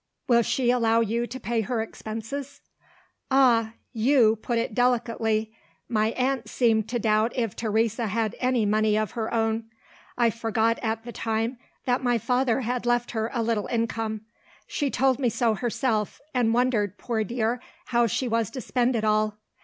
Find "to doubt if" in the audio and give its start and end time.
6.89-7.55